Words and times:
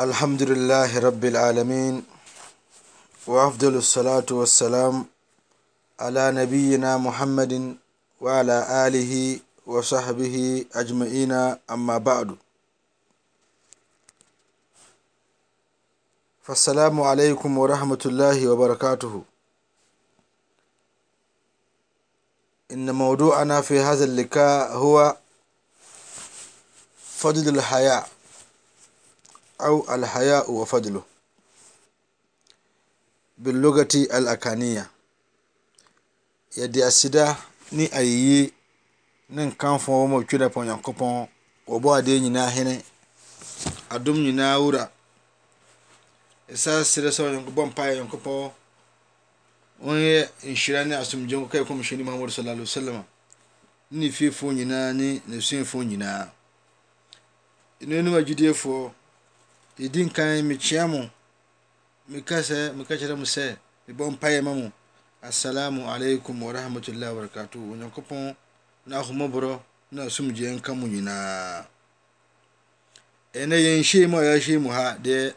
الحمد 0.00 0.42
لله 0.42 0.98
رب 0.98 1.24
العالمين 1.24 2.06
وأفضل 3.26 3.74
الصلاة 3.76 4.26
والسلام 4.30 5.06
على 6.00 6.30
نبينا 6.32 6.96
محمد 6.98 7.76
وعلى 8.20 8.86
آله 8.86 9.40
وصحبه 9.66 10.64
أجمعين 10.74 11.32
أما 11.70 11.98
بعد 11.98 12.36
فالسلام 16.42 17.00
عليكم 17.00 17.58
ورحمة 17.58 18.02
الله 18.06 18.48
وبركاته 18.48 19.22
إن 22.70 22.94
موضوعنا 22.94 23.60
في 23.60 23.78
هذا 23.80 24.04
اللقاء 24.04 24.76
هو 24.76 25.16
فضل 27.22 27.48
الحياة 27.56 28.04
o 29.58 29.82
alhayau 29.88 30.58
wafadloh 30.60 31.02
bilogati 33.38 34.06
alakania 34.06 34.88
yɛde 36.56 36.84
asida 36.84 37.36
ne 37.72 37.88
ayiye 37.92 38.52
ne 39.30 39.46
nkanfo 39.46 39.92
woma 39.92 40.24
twudapa 40.24 40.64
nyankopɔn 40.66 41.28
wɔbɔ 41.68 41.96
ade 41.98 42.20
nyinaa 42.20 42.50
hene 42.50 42.84
adom 43.90 44.18
nyinaa 44.22 44.58
wura 44.62 44.90
ɛsasere 46.52 47.10
sɛ 47.10 47.42
ybɔpaa 47.50 47.90
nyankopɔ 47.94 48.50
w 49.80 49.90
yɛ 49.94 50.20
nhyira 50.46 50.84
ne 50.86 50.94
asomyeo 50.96 51.46
ka 51.50 51.58
kohɛni 51.64 52.02
muhamadu 52.04 52.30
sala 52.30 52.50
al 52.52 52.58
wasalama 52.60 53.04
nne 53.90 54.10
fifo 54.12 54.52
nyinaa 54.52 54.92
ne 54.94 55.20
nasufo 55.28 55.82
nyinaa 55.82 56.30
nnumgyudiefɔ 57.80 58.90
yɛdinkan 59.82 60.28
mekyea 60.48 60.84
mo 60.92 61.00
meka 62.08 62.42
kyerɛ 62.98 63.14
mo 63.20 63.24
sɛ 63.34 63.44
mebɔ 63.86 64.04
mpayɛma 64.14 64.52
mo 64.60 64.66
assalamu 65.28 65.80
alaikum 65.94 66.36
warahmatulah 66.44 67.08
wabarakato 67.14 67.58
onyankopɔn 67.72 68.36
na 68.88 68.96
ahomɔborɔ 69.00 69.54
na 69.94 70.02
somegyeɛnka 70.14 70.70
mo 70.78 70.86
nyinaa 70.88 71.66
ɛnɛ 73.40 73.54
yɛnhyei 73.66 74.06
mu 74.10 74.18
ayɛhyei 74.18 74.58
mu 74.60 74.70
ha 74.70 74.98
deɛ 75.04 75.30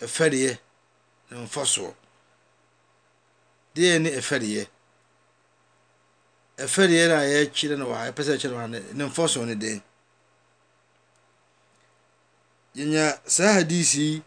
ɛfɛreɛ 0.00 0.58
nemfa 1.30 1.62
soɔ 1.74 1.92
deɛ 3.74 3.90
ɛne 3.96 4.10
ɛfɛreɛ 4.20 4.66
ɛfɛde 6.64 6.94
yɛn 7.00 7.12
a 7.12 7.18
yɛkyerɛ 7.24 7.76
no 7.78 7.84
wɔ 7.86 7.94
ha 7.94 8.08
ɛpɛ 8.10 8.20
sɛ 8.26 8.30
ɛkyerɛ 8.34 8.50
no 8.50 8.56
wɔ 8.58 8.60
ha 8.60 8.66
ne 8.68 8.78
mfɔso 9.04 9.46
ne 9.46 9.54
den 9.54 9.80
yɛnya 12.76 13.20
saa 13.26 13.52
hadisi 13.58 14.22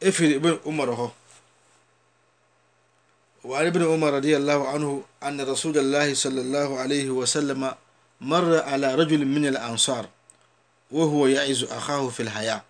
efiri 0.00 0.36
ibn 0.36 0.60
umar 0.64 0.88
hɔ 0.88 1.08
وعن 3.46 3.66
ابن 3.66 3.82
عمر 3.92 4.10
رضي 4.20 4.36
الله 4.36 4.60
عنه 4.68 5.04
أن 5.22 5.38
رسول 5.40 5.78
الله 5.78 6.14
صلى 6.14 6.40
الله 6.40 6.68
عليه 6.82 7.08
وسلم 7.10 7.62
مر 8.20 8.50
على 8.62 8.94
رجل 8.94 9.22
من 9.24 9.46
الأنصار 9.46 10.04
وهو 10.90 11.26
يعز 11.26 11.62
أخاه 11.64 12.08
في 12.08 12.22
الحياة 12.26 12.62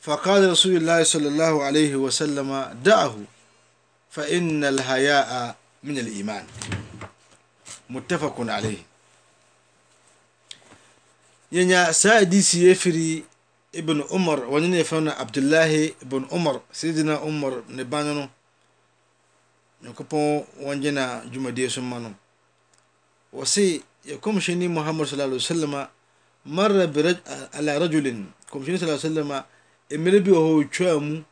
فقال 0.00 0.50
رسول 0.50 0.76
الله 0.76 1.04
صلى 1.04 1.28
الله 1.28 1.64
عليه 1.64 1.96
وسلم 1.96 2.50
دعه 2.84 3.14
ina 4.20 4.68
lhaya'a 4.70 5.56
min 5.84 5.96
aliman 5.96 6.44
mutafakun 7.88 8.52
alaih 8.52 8.84
ena 11.52 11.92
saaadiseye 11.96 12.76
firi 12.76 13.24
bn 13.72 14.04
umar 14.12 14.44
wayinfɛna 14.52 15.16
abdulahi 15.16 15.96
bn 16.04 16.28
umar 16.28 16.60
sayidina 16.72 17.24
umar 17.24 17.64
ni 17.72 17.84
banan 17.84 18.28
ynkpɔ 19.82 20.20
wayina 20.68 21.24
juma 21.32 21.50
deesoma 21.50 21.98
n 22.00 22.14
wase 23.32 23.80
yakomsheni 24.04 24.68
muhamad 24.68 25.08
sala 25.08 25.24
ali 25.24 25.40
wasalama 25.40 25.88
mara 26.44 26.84
ala 27.56 27.78
rajulin 27.80 28.28
keni 28.52 28.78
sa 28.78 28.98
salama 29.00 29.44
mere 29.90 30.20
bi 30.20 30.30
waho 30.32 30.64
camu 30.68 31.24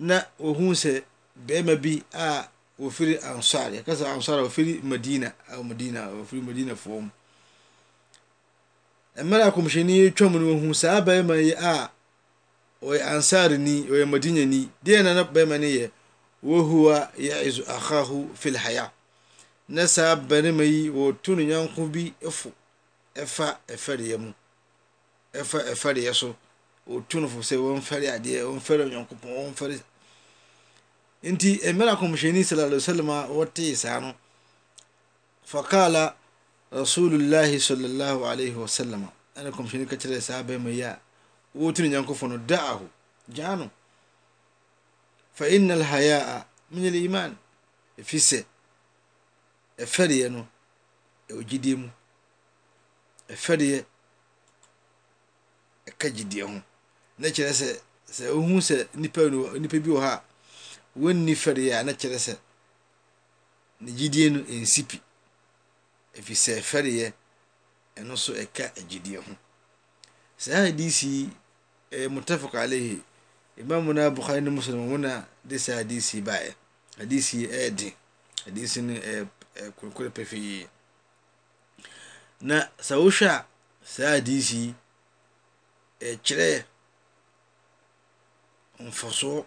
na 0.00 0.24
wo 0.40 0.52
hunsɛ 0.56 1.04
bɛma 1.46 1.76
bi 1.76 2.02
a 2.12 2.48
wofri 2.78 3.16
ansar 3.24 3.70
as 3.86 4.00
ansafmadinaf 4.02 5.32
merɛ 9.24 9.48
khɛnetwmno 9.54 10.44
wohu 10.52 10.74
saa 10.74 11.00
bama 11.04 11.34
i 11.36 11.52
ɔɛ 12.82 12.98
ansarɔɛ 13.02 14.06
madinan 14.06 14.70
ɛbma 14.82 15.58
eɛ 15.60 15.90
waha 16.42 17.12
yaise 17.18 17.58
ahaho 17.68 18.28
filhaya 18.34 18.90
ne 19.68 19.84
saa 19.86 20.16
baima 20.16 20.64
yi 20.64 20.88
wɔtn 20.90 21.40
yanko 21.50 21.86
bi 21.88 22.14
f 22.22 22.46
ffɛɛ 23.14 24.24
so 26.14 26.34
ɔfsɛ 26.96 27.26
fɛf 27.84 27.92
yakɔ 27.98 29.74
i 31.22 31.28
eh, 31.62 31.74
mɛra 31.76 31.96
komhyɛni 32.00 32.42
slaa 32.44 32.70
wasalma 32.70 33.28
wɔtee 33.28 33.76
saa 33.76 34.00
no 34.00 34.14
fakala 35.46 36.16
rasululahi 36.72 37.58
slla 37.60 38.14
ali 38.30 38.50
wasalam 38.56 39.06
ɛnakohɛni 39.36 39.84
ka 39.88 39.96
kyerɛɛ 39.96 40.20
saa 40.20 40.42
bɛmayiea 40.42 40.98
wɔtini 41.54 41.88
nyankfo 41.90 42.26
no 42.26 42.38
daaho 42.38 42.88
gyaano 43.28 43.70
faina 45.36 45.76
lhayaa 45.76 46.46
min 46.70 46.84
aliman 46.86 47.36
fisɛ 48.02 48.46
ɛfɛreɛ 49.78 50.30
no 50.32 50.48
wɔgyidiɛ 51.28 51.76
mu 51.76 51.88
ɛfɛreɛ 53.28 53.84
ɛka 55.86 56.08
gyidiɛ 56.16 56.46
ho 56.48 56.62
ne 57.18 57.28
kyerɛ 57.28 57.52
sɛ 57.52 58.28
ohu 58.32 58.56
sɛ 58.62 58.88
nipa 58.94 59.28
bi 59.78 59.90
wɔ 59.92 60.00
ha 60.00 60.24
wɔnni 60.98 61.34
fɛdeɛ 61.34 61.72
a 61.78 61.82
na 61.84 61.92
kyerɛ 61.92 62.18
sɛ 62.18 62.38
ne 63.80 63.92
gyidie 63.92 64.30
no 64.30 64.40
ɛnsi 64.42 64.86
pi 64.88 64.96
ɛfiri 66.14 66.34
sɛ 66.36 66.54
fɛdeɛ 66.62 67.12
ɛno 67.96 68.14
nso 68.14 68.32
ɛka 68.34 68.64
agyidie 68.78 69.16
ho 69.22 69.32
saa 70.36 70.64
hadisi 70.66 71.30
ɛyɛ 71.90 72.08
mutafak 72.10 72.52
alehi 72.54 73.02
imam 73.56 73.92
na 73.94 74.10
bukhari 74.10 74.40
ne 74.42 74.50
muslim 74.50 74.90
wɔn 74.90 75.06
a 75.06 75.28
de 75.44 75.58
saa 75.58 75.78
hadisi 75.82 76.20
baeɛ 76.24 76.54
hadisi 76.98 77.46
ɛyɛ 77.48 77.70
den 77.70 77.92
hadisi 78.44 78.82
no 78.82 78.94
ɛyɛ 79.00 79.28
kurukuru 79.78 80.10
pɛfɛɛ 80.10 80.68
na 82.40 82.66
sɛ 82.80 82.96
wohwɛ 82.98 83.26
a 83.28 83.46
saa 83.84 84.16
hadisi 84.18 84.74
ɛkyerɛ 86.00 86.64
mfasoɔ 88.80 89.46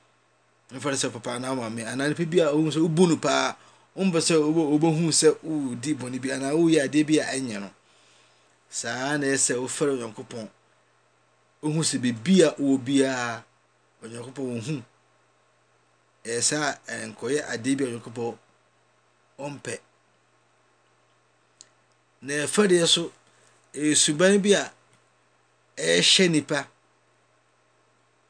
mfɛre 0.73 0.97
sɛ 0.97 1.09
papa 1.09 1.31
anaa 1.35 1.55
maame 1.55 1.83
anaa 1.85 2.07
nipa 2.09 2.25
bi 2.25 2.39
a 2.41 2.49
ohu 2.55 2.71
sɛ 2.71 2.79
wobu 2.79 3.03
no 3.07 3.15
paa 3.19 3.55
wompɛ 3.95 4.19
sɛ 4.23 4.35
wobɛhu 4.39 5.11
sɛ 5.11 5.35
wodi 5.43 5.91
bɔne 5.99 6.17
bi 6.23 6.31
anaa 6.31 6.55
woyɛ 6.55 6.79
adeɛ 6.87 7.03
bi 7.07 7.15
a 7.19 7.25
ɛnyɛ 7.35 7.57
e 7.57 7.59
no 7.59 7.69
saa 8.71 9.17
na 9.19 9.25
ɛyɛ 9.27 9.35
sɛ 9.37 9.53
wofɛre 9.59 9.91
onyankopɔn 9.99 10.47
wohu 11.61 11.83
sɛ 11.83 11.97
bebi 11.99 12.43
a 12.47 12.55
wɔ 12.55 12.77
biara 12.79 13.43
onyankopɔn 14.03 14.47
wɔhu 14.47 14.75
ɛyɛ 16.23 16.39
sɛ 16.41 16.55
a 16.87 16.95
nkɔyɛ 17.11 17.39
adeɛ 17.51 17.73
bi 17.75 17.83
a 17.83 17.87
onyankopɔn 17.91 18.33
ɔmpɛ 19.39 19.77
na 22.23 22.33
ɛfɛdeɛ 22.47 22.87
so 22.87 23.11
ɛyɛ 23.75 24.39
bi 24.39 24.51
a 24.55 24.71
ɛhyɛ 25.75 26.31
nipa 26.31 26.59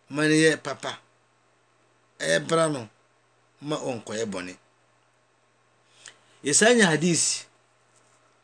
ma 0.09 0.23
yɛ 0.25 0.57
papa 0.57 0.97
ɛbra 2.29 2.67
no 2.69 2.87
ma 3.61 3.75
ɔnkɔyɛ 3.75 4.25
bɔne 4.25 4.53
يسألني 6.43 6.85
حديث 6.87 7.37